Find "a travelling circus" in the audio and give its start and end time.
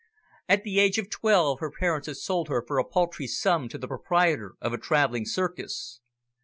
4.73-6.01